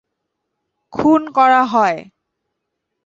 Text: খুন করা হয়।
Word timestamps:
খুন 0.93 1.21
করা 1.35 1.61
হয়। 1.65 1.97